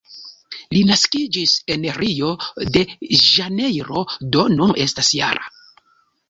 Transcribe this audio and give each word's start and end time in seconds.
Li 0.75 0.79
naskiĝis 0.91 1.51
en 1.75 1.85
Rio-de-Ĵanejro, 1.97 4.07
do 4.37 4.47
nun 4.57 4.75
estas 4.87 5.13
-jara. 5.21 5.47